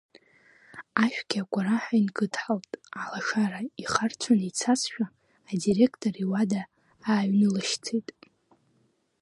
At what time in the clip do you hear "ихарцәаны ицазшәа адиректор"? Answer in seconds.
3.81-6.15